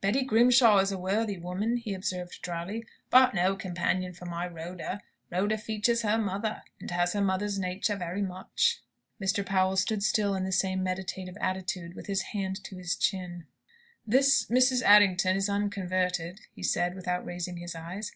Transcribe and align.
"Betty 0.00 0.22
Grimshaw 0.24 0.78
is 0.78 0.90
a 0.90 0.98
worthy 0.98 1.38
woman," 1.38 1.76
he 1.76 1.94
observed, 1.94 2.42
drily; 2.42 2.84
"but 3.10 3.32
no 3.32 3.54
companion 3.54 4.12
for 4.12 4.24
my 4.26 4.44
Rhoda. 4.44 5.00
Rhoda 5.30 5.56
features 5.56 6.02
her 6.02 6.18
mother, 6.18 6.62
and 6.80 6.90
has 6.90 7.12
her 7.12 7.20
mother's 7.20 7.60
nature 7.60 7.94
very 7.94 8.20
much." 8.20 8.82
Mr. 9.22 9.46
Powell 9.46 9.76
still 9.76 10.00
stood 10.00 10.34
in 10.34 10.42
the 10.42 10.50
same 10.50 10.82
meditative 10.82 11.36
attitude, 11.40 11.94
with 11.94 12.06
his 12.08 12.22
hand 12.34 12.64
to 12.64 12.76
his 12.76 12.96
chin. 12.96 13.46
"This 14.04 14.46
Mrs. 14.46 14.82
Errington 14.84 15.36
is 15.36 15.48
unconverted?" 15.48 16.40
he 16.52 16.64
said, 16.64 16.96
without 16.96 17.24
raising 17.24 17.58
his 17.58 17.76
eyes. 17.76 18.10